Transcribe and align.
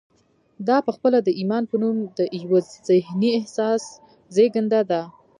دا 0.67 0.77
پخپله 0.87 1.19
د 1.23 1.29
ایمان 1.39 1.63
په 1.71 1.75
نوم 1.81 1.97
د 2.17 2.19
یوه 2.43 2.59
ذهني 2.87 3.29
احساس 3.39 3.83
زېږنده 4.35 4.81
ده 4.89 5.01